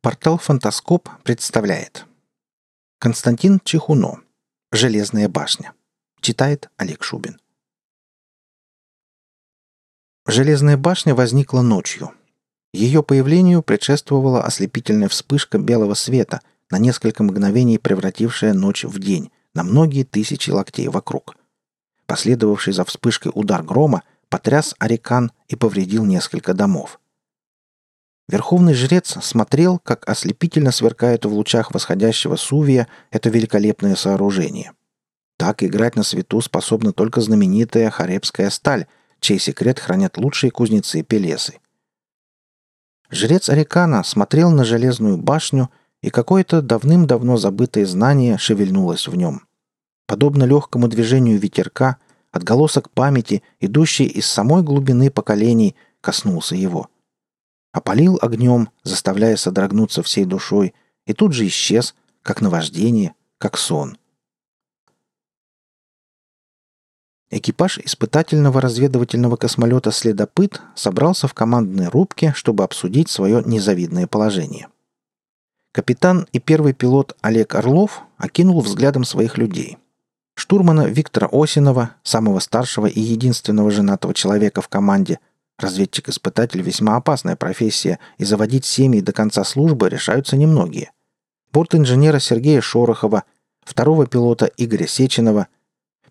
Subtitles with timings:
[0.00, 2.06] Портал «Фантаскоп» представляет.
[3.00, 4.20] Константин Чехуно
[4.70, 5.72] «Железная башня»
[6.20, 7.40] Читает Олег Шубин.
[10.24, 12.12] Железная башня возникла ночью.
[12.72, 19.64] Ее появлению предшествовала ослепительная вспышка белого света, на несколько мгновений превратившая ночь в день, на
[19.64, 21.36] многие тысячи локтей вокруг.
[22.06, 27.00] Последовавший за вспышкой удар грома потряс Арикан и повредил несколько домов–
[28.28, 34.72] Верховный жрец смотрел, как ослепительно сверкает в лучах восходящего сувия это великолепное сооружение.
[35.38, 38.86] Так играть на свету способна только знаменитая харебская сталь,
[39.20, 41.58] чей секрет хранят лучшие кузнецы Пелесы.
[43.10, 49.48] Жрец Арикана смотрел на железную башню, и какое-то давным-давно забытое знание шевельнулось в нем.
[50.06, 51.96] Подобно легкому движению ветерка,
[52.30, 56.88] отголосок памяти, идущий из самой глубины поколений, коснулся его—
[57.72, 60.74] опалил огнем, заставляя содрогнуться всей душой,
[61.06, 63.96] и тут же исчез, как наваждение, как сон.
[67.30, 74.68] Экипаж испытательного разведывательного космолета «Следопыт» собрался в командной рубке, чтобы обсудить свое незавидное положение.
[75.72, 79.76] Капитан и первый пилот Олег Орлов окинул взглядом своих людей.
[80.34, 85.18] Штурмана Виктора Осинова, самого старшего и единственного женатого человека в команде,
[85.58, 90.92] Разведчик-испытатель– весьма опасная профессия, и заводить семьи до конца службы решаются немногие.
[91.52, 93.24] Борт инженера Сергея Шорохова,
[93.64, 95.48] второго пилота Игоря Сеченова,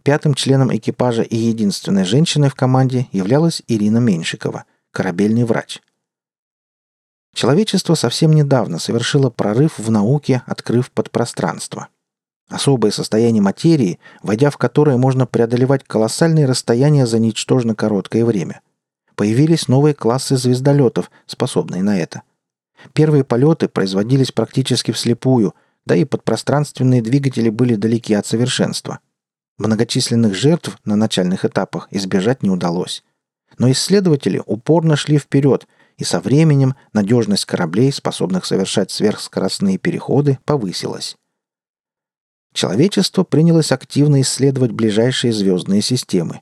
[0.03, 5.81] пятым членом экипажа и единственной женщиной в команде являлась Ирина Меньшикова, корабельный врач.
[7.33, 11.87] Человечество совсем недавно совершило прорыв в науке, открыв подпространство.
[12.49, 18.59] Особое состояние материи, войдя в которое можно преодолевать колоссальные расстояния за ничтожно короткое время–
[19.17, 22.21] Появились новые классы звездолетов, способные на это.
[22.93, 25.55] Первые полеты производились практически вслепую,
[25.87, 28.99] да и подпространственные двигатели были далеки от совершенства.
[29.57, 33.03] Многочисленных жертв на начальных этапах избежать не удалось.
[33.57, 41.15] Но исследователи упорно шли вперед, и со временем надежность кораблей, способных совершать сверхскоростные переходы, повысилась.
[42.53, 46.41] Человечество принялось активно исследовать ближайшие звездные системы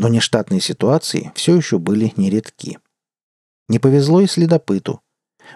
[0.00, 2.78] но нештатные ситуации все еще были нередки.
[3.68, 5.02] Не повезло и следопыту.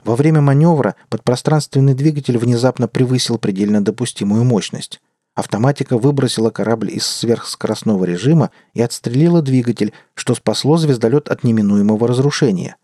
[0.04, 5.00] Во время маневра подпространственный двигатель внезапно превысил предельно допустимую мощность.
[5.34, 12.76] Автоматика выбросила корабль из сверхскоростного режима и отстрелила двигатель, что спасло звездолет от неминуемого разрушения.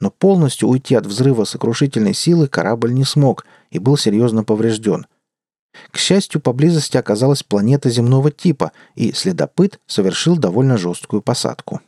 [0.00, 5.06] Но полностью уйти от взрыва сокрушительной силы корабль не смог и был серьезно поврежден,
[5.90, 11.80] к счастью, поблизости оказалась планета земного типа, и следопыт совершил довольно жесткую посадку.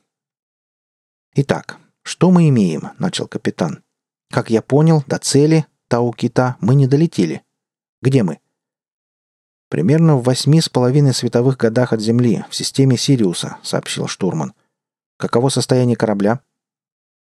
[1.35, 3.83] «Итак, что мы имеем?»– начал капитан.
[4.31, 7.43] «Как я понял, до цели, Тау-Кита, мы не долетели.
[8.03, 8.41] Где мы?»
[9.69, 14.55] «Примерно в восьми с половиной световых годах от Земли, в системе Сириуса»,— сообщил штурман.
[15.19, 16.41] «Каково состояние корабля?»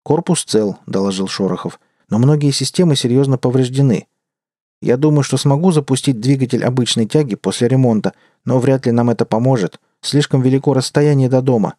[0.03, 1.79] «Корпус цел»,— доложил Шорохов,—
[2.09, 4.09] «но многие системы серьезно повреждены.
[4.81, 8.15] Я думаю, что смогу запустить двигатель обычной тяги после ремонта,
[8.45, 9.79] но вряд ли нам это поможет.
[10.01, 11.75] Слишком велико расстояние до дома».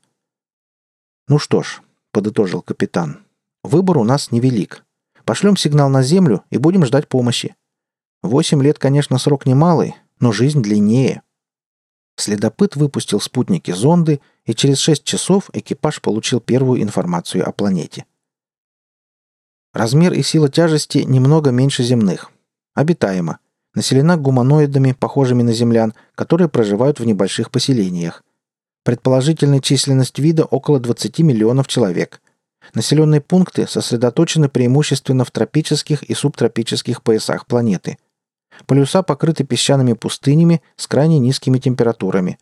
[1.28, 3.26] «Ну что ж»,— подытожил капитан,—
[3.64, 4.86] «выбор у нас невелик.
[5.26, 7.56] Пошлем сигнал на Землю и будем ждать помощи.
[8.22, 11.24] Восемь лет, конечно, срок немалый, но жизнь длиннее».
[12.18, 18.06] Следопыт выпустил спутники зонды, и через шесть часов экипаж получил первую информацию о планете.
[19.74, 22.32] Размер и сила тяжести немного меньше земных,
[22.74, 23.40] Обитаема.
[23.74, 28.24] Населена гуманоидами, похожими на землян, которые проживают в небольших поселениях.
[28.84, 32.22] Предположительная численность вида около 20 миллионов человек.
[32.74, 37.98] Населенные пункты сосредоточены преимущественно в тропических и субтропических поясах планеты.
[38.66, 42.40] Полюса покрыты песчаными пустынями с крайне низкими температурами.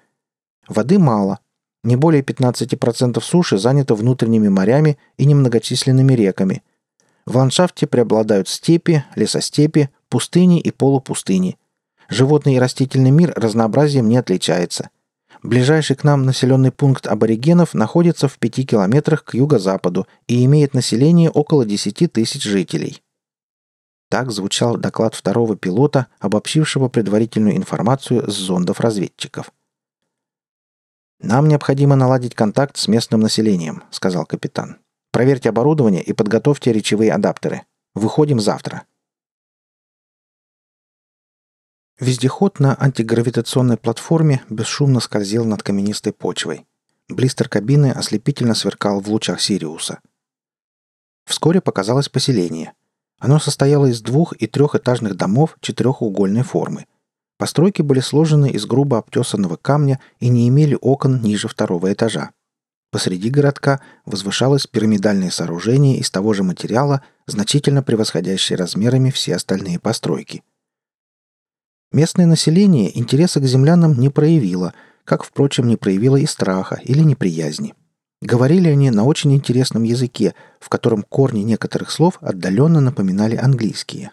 [0.67, 1.39] Воды мало.
[1.83, 6.63] Не более 15% суши занято внутренними морями и немногочисленными реками.
[7.25, 11.57] В ландшафте преобладают степи, лесостепи, пустыни и полупустыни.
[12.09, 14.89] Животный и растительный мир разнообразием не отличается.
[15.41, 21.29] Ближайший к нам населенный пункт аборигенов находится в пяти километрах к юго-западу и имеет население
[21.29, 23.01] около 10 тысяч жителей.
[24.09, 29.51] Так звучал доклад второго пилота, обобщившего предварительную информацию с зондов разведчиков.
[31.21, 34.77] «Нам необходимо наладить контакт с местным населением»,— сказал капитан.
[35.11, 37.63] «Проверьте оборудование и подготовьте речевые адаптеры.
[37.93, 38.83] Выходим завтра».
[41.99, 46.65] Вездеход на антигравитационной платформе бесшумно скользил над каменистой почвой.
[47.09, 49.99] Блистер кабины ослепительно сверкал в лучах Сириуса.
[51.25, 52.71] Вскоре показалось поселение.
[53.19, 56.85] Оно состояло из двух- и трехэтажных домов четырехугольной формы.
[57.37, 62.31] Постройки были сложены из грубо обтесанного камня и не имели окон ниже второго этажа.
[62.91, 70.43] Посреди городка возвышалось пирамидальное сооружение из того же материала, значительно превосходящее размерами все остальные постройки.
[71.91, 74.73] Местное население интереса к землянам не проявило,
[75.05, 77.73] как, впрочем, не проявило и страха или неприязни.
[78.21, 84.11] Говорили они на очень интересном языке, в котором корни некоторых слов отдаленно напоминали английские.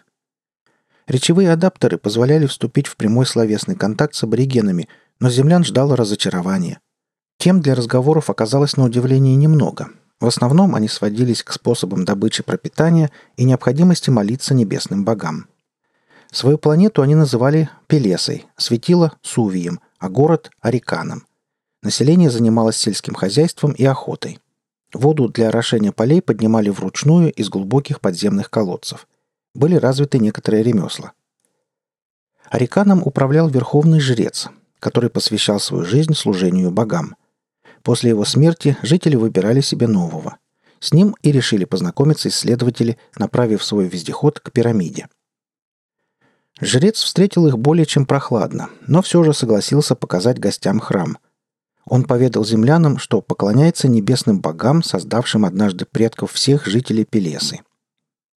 [1.07, 4.89] Речевые адаптеры позволяли вступить в прямой словесный контакт с аборигенами,
[5.19, 6.79] но землян ждало разочарование.
[7.37, 9.89] Тем для разговоров оказалось на удивление немного.
[10.19, 15.47] В основном они сводились к способам добычи пропитания и необходимости молиться небесным богам.
[16.31, 21.25] Свою планету они называли Пелесой, светило– Сувием, а город– Ариканом.
[21.81, 24.39] Население занималось сельским хозяйством и охотой.
[24.93, 29.07] Воду для орошения полей поднимали вручную из глубоких подземных колодцев.
[29.53, 31.13] Были развиты некоторые ремесла.
[32.49, 37.15] Ариканом управлял верховный жрец, который посвящал свою жизнь служению богам.
[37.83, 40.37] После его смерти жители выбирали себе нового.
[40.79, 45.07] С ним и решили познакомиться исследователи, направив свой вездеход к пирамиде.
[46.59, 51.17] Жрец встретил их более чем прохладно, но все же согласился показать гостям храм–
[51.89, 57.61] он поведал землянам, что поклоняется небесным богам, создавшим однажды предков всех жителей Пелесы.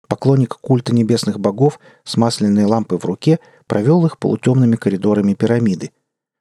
[0.08, 5.92] Поклонник культа небесных богов с масляной лампой в руке провел их полутемными коридорами пирамиды.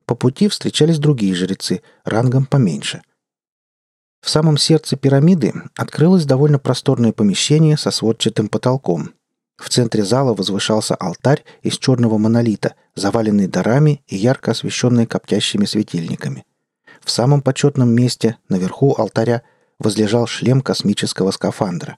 [0.04, 3.02] По пути встречались другие жрецы, рангом поменьше.
[4.20, 9.10] В самом сердце пирамиды открылось довольно просторное помещение со сводчатым потолком.
[9.58, 16.44] В центре зала возвышался алтарь из черного монолита, заваленный дарами и ярко освещенный коптящими светильниками.
[17.05, 19.43] В самом почетном месте, наверху алтаря,
[19.78, 21.96] возлежал шлем космического скафандра.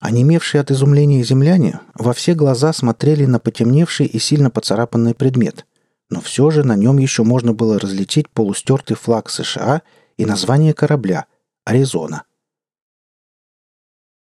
[0.00, 5.66] Онемевшие от изумления земляне во все глаза смотрели на потемневший и сильно поцарапанный предмет,
[6.10, 9.82] но все же на нем еще можно было различить полустертый флаг США
[10.16, 11.26] и название корабля–
[11.64, 12.24] «Аризона».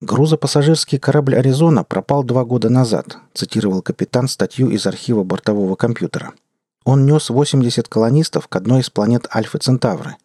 [0.01, 6.33] «Грузопассажирский корабль «Аризона» пропал два года назад», цитировал капитан статью из архива бортового компьютера–
[6.87, 10.15] он нес 80 колонистов к одной из планет Альфа Центавры.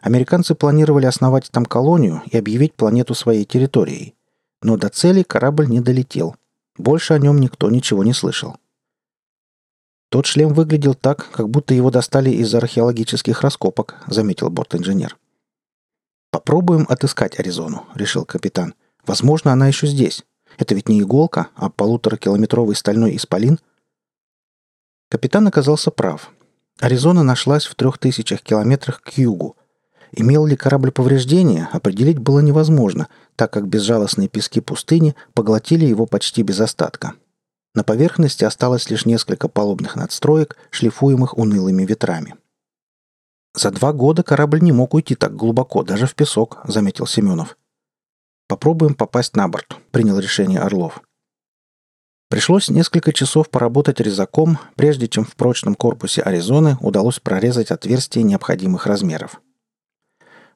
[0.00, 4.14] Американцы планировали основать там колонию и объявить планету своей территорией.
[4.62, 6.34] Но до цели корабль не долетел.
[6.78, 8.56] Больше о нем никто ничего не слышал.
[10.08, 15.18] «Тот шлем выглядел так, как будто его достали из археологических раскопок»,— заметил борт-инженер.
[16.30, 18.72] «Попробуем отыскать Аризону»,— решил капитан.
[19.06, 20.24] «Возможно, она еще здесь.
[20.58, 23.58] Это ведь не иголка, а полуторакилометровый стальной исполин—
[25.08, 26.32] Капитан оказался прав.
[26.80, 29.56] Аризона нашлась в трех тысячах километрах к югу.
[30.12, 36.42] Имел ли корабль повреждения, определить было невозможно, так как безжалостные пески пустыни поглотили его почти
[36.42, 37.12] без остатка.
[37.74, 42.34] На поверхности осталось лишь несколько палубных надстроек, шлифуемых унылыми ветрами.
[43.54, 47.56] «За два года корабль не мог уйти так глубоко, даже в песок»,— заметил Семенов.
[48.48, 51.02] «Попробуем попасть на борт»,— принял решение Орлов.
[52.28, 58.86] Пришлось несколько часов поработать резаком, прежде чем в прочном корпусе Аризоны удалось прорезать отверстия необходимых
[58.86, 59.40] размеров.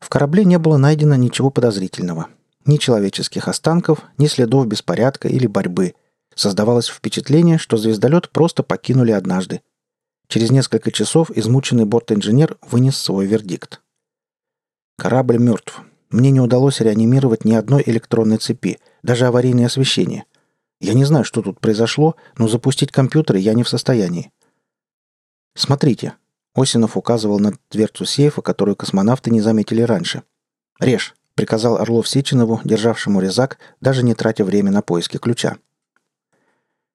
[0.01, 2.29] В корабле не было найдено ничего подозрительного.
[2.65, 5.95] Ни человеческих останков, ни следов беспорядка или борьбы.
[6.35, 9.63] Создавалось впечатление, что звездолет просто покинули однажды.
[10.27, 13.81] Через несколько часов измученный борт-инженер вынес свой вердикт.
[14.97, 15.83] «Корабль мертв.
[16.11, 20.25] Мне не удалось реанимировать ни одной электронной цепи, даже аварийное освещение.
[20.81, 24.33] Я не знаю, что тут произошло, но запустить компьютеры я не в состоянии.
[25.55, 26.15] Смотрите.
[26.55, 30.25] Осинов указывал на дверцу сейфа, которую космонавты не заметили раньше.
[30.81, 35.59] «Режь»,— приказал Орлов Сеченову, державшему резак, даже не тратя время на поиски ключа.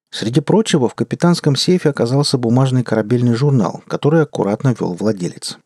[0.10, 5.58] Среди прочего, в капитанском сейфе оказался бумажный корабельный журнал, который аккуратно вел владелец.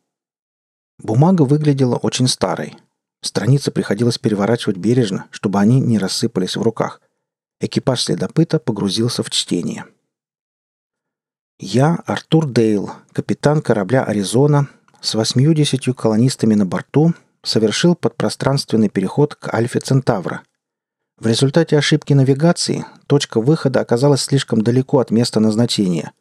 [0.99, 2.75] Бумага выглядела очень старой.
[3.21, 7.01] Страницы приходилось переворачивать бережно, чтобы они не рассыпались в руках.
[7.59, 9.85] Экипаж следопыта погрузился в чтение.
[11.59, 14.69] Я, Артур Дейл, капитан корабля «Аризона»,
[15.01, 20.43] с 80 колонистами на борту, совершил подпространственный переход к Альфе Центавра.
[21.17, 26.13] В результате ошибки навигации точка выхода оказалась слишком далеко от места назначения.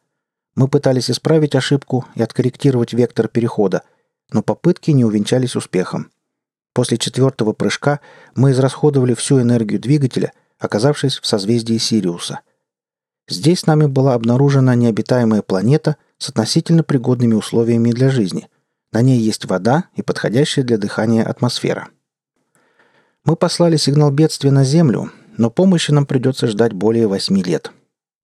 [0.55, 3.83] Мы пытались исправить ошибку и откорректировать вектор перехода,
[4.31, 6.11] но попытки не увенчались успехом.
[6.79, 7.99] После четвертого прыжка
[8.35, 12.39] мы израсходовали всю энергию двигателя– оказавшись в созвездии Сириуса.
[13.27, 18.47] Здесь нами была обнаружена необитаемая планета с относительно пригодными условиями для жизни.
[18.93, 21.89] На ней есть вода и подходящая для дыхания атмосфера.
[23.25, 27.73] Мы послали сигнал бедствия на Землю, но помощи нам придется ждать более восьми лет.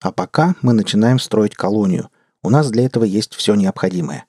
[0.01, 2.09] А пока мы начинаем строить колонию.
[2.41, 4.27] У нас для этого есть все необходимое.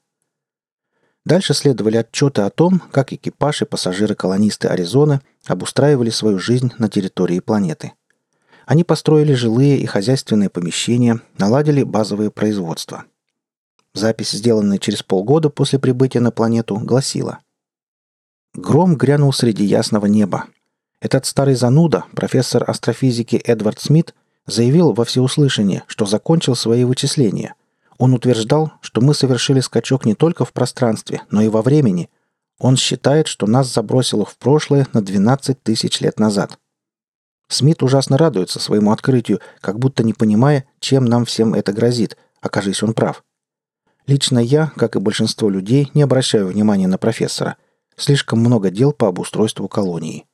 [1.27, 7.41] Дальше следовали отчеты о том, как экипаж и пассажиры-колонисты Аризоны обустраивали свою жизнь на территории
[7.41, 7.95] планеты.
[8.65, 13.07] Они построили жилые и хозяйственные помещения, наладили базовое производство.
[13.93, 17.41] Запись, сделанная через полгода после прибытия на планету, гласила
[18.55, 20.47] Гром грянул среди ясного неба.
[21.01, 24.15] Этот старый зануда, профессор астрофизики Эдвард Смит,
[24.47, 27.55] заявил во всеуслышание, что закончил свои вычисления.
[27.99, 32.11] Он утверждал, что мы совершили скачок не только в пространстве, но и во времени.
[32.59, 36.59] Он считает, что нас забросило в прошлое на 12 тысяч лет назад.
[37.49, 42.83] Смит ужасно радуется своему открытию, как будто не понимая, чем нам всем это грозит, окажись
[42.83, 43.25] он прав.
[44.07, 47.57] Лично я, как и большинство людей, не обращаю внимания на профессора.
[47.97, 50.27] Слишком много дел по обустройству колонии.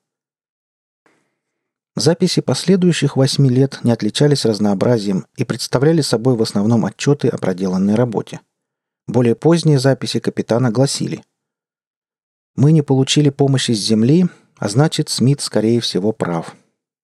[1.95, 7.97] Записи последующих восьми лет не отличались разнообразием и представляли собой в основном отчеты о проделанной
[7.97, 8.41] работе.
[9.07, 11.23] Более поздние записи капитана гласили
[12.57, 16.57] «Мы не получили помощи с Земли, а значит, Смит, скорее всего, прав.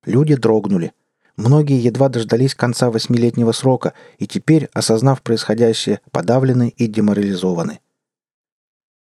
[0.07, 0.93] Люди дрогнули.
[1.37, 7.81] Многие едва дождались конца восьмилетнего срока и теперь, осознав происходящее, подавлены и деморализованы.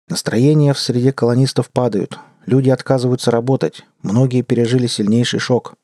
[0.08, 5.75] Настроения в среде колонистов падают, Люди отказываются работать, многие пережили сильнейший шок.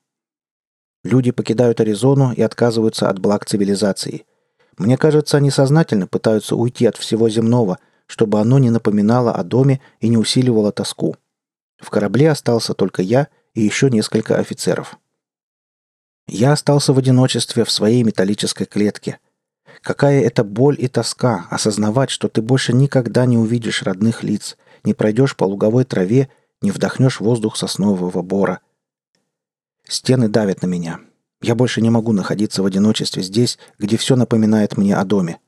[1.04, 4.24] Люди покидают Аризону и отказываются от благ цивилизации.
[4.76, 9.80] Мне кажется, они сознательно пытаются уйти от всего земного, чтобы оно не напоминало о доме
[10.00, 11.16] и не усиливало тоску.
[11.78, 14.98] В корабле остался только я и еще несколько офицеров.
[16.28, 19.18] Я остался в одиночестве в своей металлической клетке.
[19.82, 24.94] Какая это боль и тоска осознавать, что ты больше никогда не увидишь родных лиц, не
[24.94, 26.28] пройдешь по луговой траве
[26.62, 28.60] не вдохнешь воздух соснового бора.
[29.84, 31.00] Стены давят на меня.
[31.42, 35.38] Я больше не могу находиться в одиночестве здесь, где все напоминает мне о доме.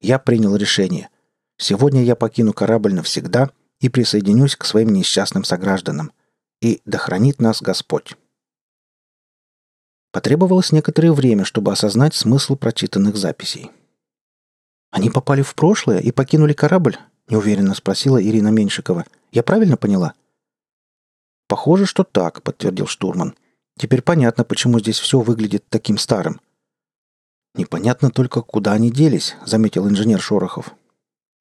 [0.00, 1.10] Я принял решение.
[1.58, 3.50] Сегодня я покину корабль навсегда
[3.80, 6.12] и присоединюсь к своим несчастным согражданам.
[6.60, 8.16] И да хранит нас Господь.
[10.12, 13.70] Потребовалось некоторое время, чтобы осознать смысл прочитанных записей.
[14.90, 19.06] «Они попали в прошлое и покинули корабль?»– неуверенно спросила Ирина Меньшикова.
[19.32, 20.12] «Я правильно поняла?»
[21.52, 23.34] «Похоже, что так»,— подтвердил штурман.
[23.76, 26.40] «Теперь понятно, почему здесь все выглядит таким старым».
[27.54, 30.72] «Непонятно только, куда они делись»,— заметил инженер Шорохов.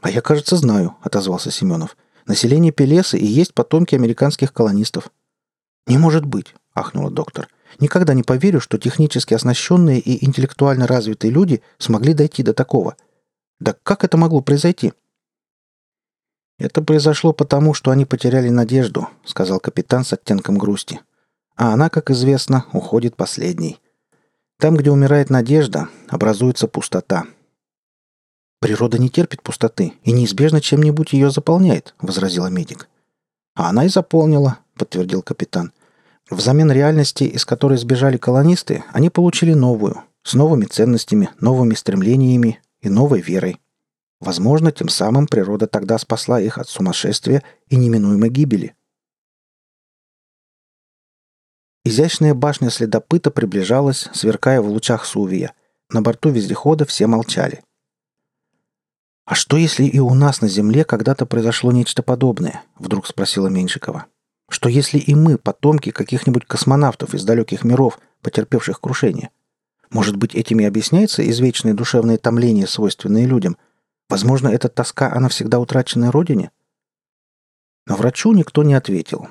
[0.02, 1.96] «А я, кажется, знаю»,— отозвался Семенов.
[2.26, 5.14] «Население Пелеса и есть потомки американских колонистов».
[5.88, 7.48] «Не может быть»,— ахнула доктор.
[7.80, 12.98] «Никогда не поверю, что технически оснащенные и интеллектуально развитые люди смогли дойти до такого.
[13.62, 14.92] Да как это могло произойти?»
[16.62, 21.00] «Это произошло потому, что они потеряли надежду»,— сказал капитан с оттенком грусти.
[21.56, 23.80] «А она, как известно, уходит последней.
[24.60, 27.26] Там, где умирает надежда, образуется пустота».
[28.60, 32.90] «Природа не терпит пустоты и неизбежно чем-нибудь ее заполняет»,— возразила медик.
[33.56, 35.74] «А она и заполнила»,— подтвердил капитан.
[36.30, 42.90] «Взамен реальности, из которой сбежали колонисты, они получили новую, с новыми ценностями, новыми стремлениями и
[42.90, 43.60] новой верой.
[44.22, 48.76] Возможно, тем самым природа тогда спасла их от сумасшествия и неминуемой гибели.
[51.84, 55.54] Изящная башня следопыта приближалась, сверкая в лучах сувия.
[55.90, 57.64] На борту вездехода все молчали.
[59.26, 64.06] «А что, если и у нас на Земле когда-то произошло нечто подобное?»— вдруг спросила Меньшикова.
[64.50, 69.32] «Что, если и мы потомки каких-нибудь космонавтов из далеких миров, потерпевших крушение?
[69.90, 73.58] Может быть, этим и объясняется извечное душевное томление, свойственное людям—
[74.12, 76.52] Возможно, эта тоска о навсегда утраченной родине?
[77.88, 79.30] Но врачу никто не ответил.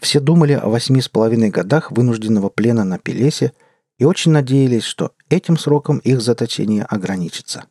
[0.00, 3.52] Все думали о восьми с половиной годах вынужденного плена на Пелесе
[3.98, 7.66] и очень надеялись, что этим сроком их заточение ограничится.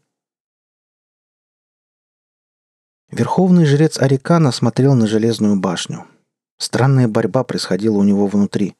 [3.10, 6.06] Верховный жрец Арикана смотрел на железную башню.
[6.60, 8.75] Странная борьба происходила у него внутри.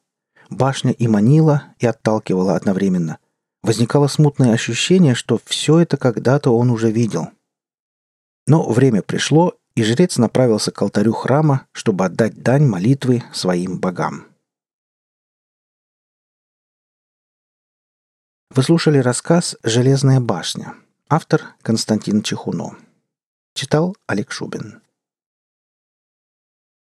[0.50, 3.18] Башня и манила, и отталкивала одновременно.
[3.64, 7.30] Возникало смутное ощущение, что все это когда-то он уже видел—
[8.46, 14.26] но время пришло, и жрец направился к алтарю храма, чтобы отдать дань молитвы своим богам.
[18.50, 20.74] Вы слушали рассказ «Железная башня».
[21.08, 22.76] Автор Константин Чехуно.
[23.54, 24.82] Читал Олег Шубин.